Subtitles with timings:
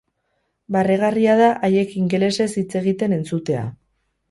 [0.75, 3.65] Barregarria da haiek ingelesez hitz egiten entzutea.